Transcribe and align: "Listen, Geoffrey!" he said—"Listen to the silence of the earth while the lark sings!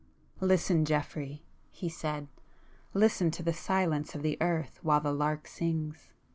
"Listen, 0.39 0.83
Geoffrey!" 0.83 1.43
he 1.69 1.87
said—"Listen 1.87 3.29
to 3.29 3.43
the 3.43 3.53
silence 3.53 4.15
of 4.15 4.23
the 4.23 4.35
earth 4.41 4.79
while 4.81 4.99
the 4.99 5.13
lark 5.13 5.45
sings! 5.45 6.09